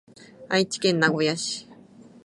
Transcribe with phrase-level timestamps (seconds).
[0.49, 1.67] 愛知県名古屋市